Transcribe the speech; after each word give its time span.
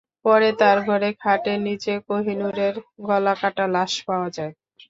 পরে 0.25 0.49
তাঁর 0.59 0.77
ঘরে 0.87 1.09
খাটের 1.21 1.59
নিচে 1.67 1.93
কোহিনুরের 2.07 2.75
গলা 3.07 3.33
কাটা 3.41 3.65
লাশ 3.75 3.91
পাওয়া 4.07 4.29
যায়। 4.37 4.53